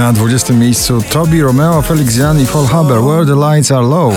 [0.00, 4.12] Na 20 miejscu Tobi Romeo, Felix Jan i Paul Haber, Where the Lights Are Low.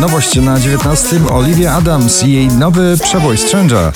[0.00, 3.92] Nowość na 19 Olivia Adams i jej nowy przebój Stranger.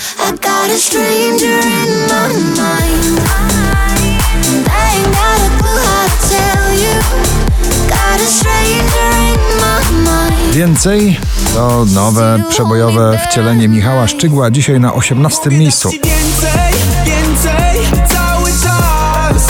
[10.73, 11.21] Więcej
[11.55, 15.91] to nowe przebojowe wcielenie Michała Szczygła dzisiaj na 18 miejscu.
[15.91, 16.73] Ci więcej,
[17.05, 19.49] więcej, cały czas.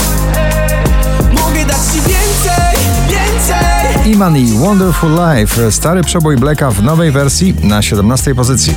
[1.31, 4.11] Mogę dać ci więcej, więcej.
[4.11, 8.75] Iman i Wonderful Life, stary przebój Blacka w nowej wersji na 17 pozycji.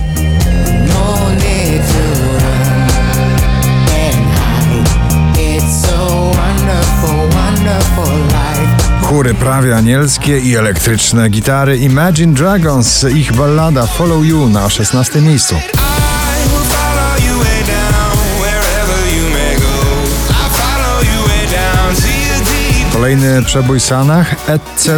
[9.16, 15.55] Chóry prawie anielskie i elektryczne gitary Imagine Dragons, ich ballada Follow You na 16 miejscu.
[22.92, 24.91] Kolejny przebój Sanach, etc.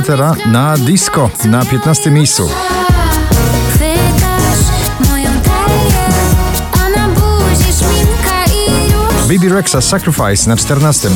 [0.47, 2.51] na disco na 15 miejscu.
[9.29, 11.09] Baby Rexa Sacrifice na 14.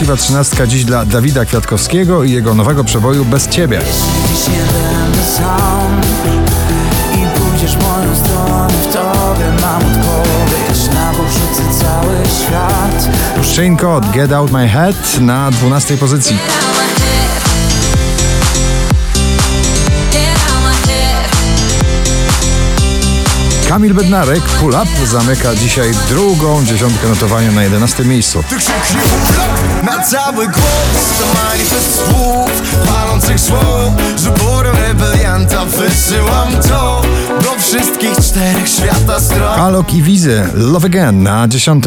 [0.00, 3.80] Szczęśliwa trzynastka dziś dla Dawida Kwiatkowskiego i jego nowego przeboju Bez Ciebie.
[4.30, 4.54] Jeśli.
[13.54, 16.36] Shane Code Get Out My Head na 12 pozycji.
[23.70, 28.42] Kamil Bednarek Pull Up zamyka dzisiaj drugą dziesiątkę notowania na 11 miejscu.
[28.48, 28.56] Ty
[29.82, 32.50] na cały głos To manifest słów,
[32.86, 33.38] palących
[34.16, 34.32] Że
[34.72, 37.02] rebelianta wysyłam to
[37.42, 41.84] Do wszystkich czterech świata stron Alok i Wizy Love Again na 10.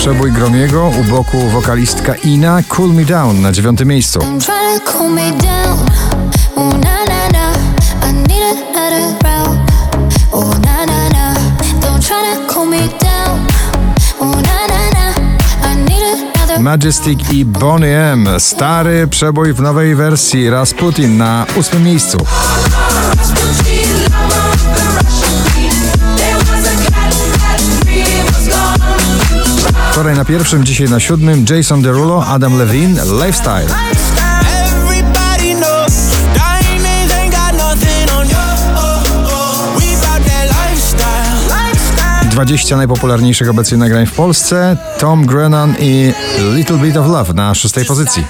[0.00, 4.20] przebój Gromiego u boku wokalistka Ina Cool Me Down na 9 miejscu.
[16.60, 18.28] Majestic i Bonnie M.
[18.38, 22.18] Stary przebój w nowej wersji Rasputin na 8 miejscu.
[30.00, 33.66] Wczoraj na pierwszym, dzisiaj na siódmym Jason Derulo, Adam Levine, Lifestyle.
[42.30, 46.12] 20 najpopularniejszych obecnie nagrań w Polsce, Tom Grennan i
[46.54, 48.24] Little Bit of Love na szóstej pozycji.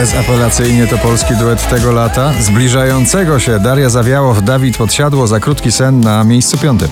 [0.00, 6.00] Bezapelacyjnie to polski duet tego lata, zbliżającego się Daria Zawiałow, Dawid Podsiadło za krótki sen
[6.00, 6.88] na miejscu piątym.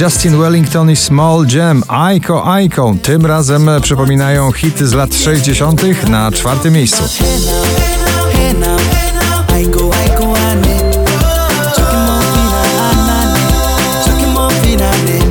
[0.00, 6.08] Justin Wellington i Small Jam, Aiko Aiko, tym razem przypominają hity z lat 60.
[6.08, 7.02] na czwartym miejscu.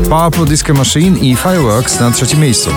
[0.10, 2.70] Powerful Disco Machine i Fireworks na trzecim miejscu.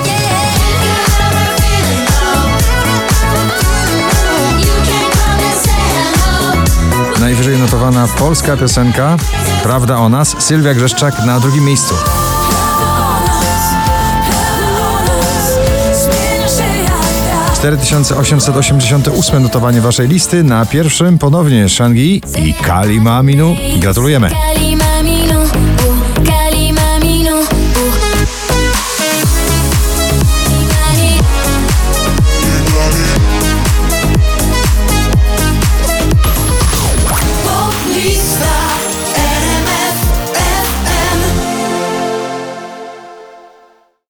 [7.20, 9.16] Najwyżej notowana polska piosenka
[9.62, 11.94] Prawda o nas, Sylwia Grzeszczak na drugim miejscu.
[15.94, 16.64] Zmienia się
[17.28, 23.56] jak 4888 notowanie waszej listy, na pierwszym ponownie Shangi i Kali Maminu.
[23.78, 24.30] Gratulujemy.